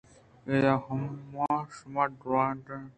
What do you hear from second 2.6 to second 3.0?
یں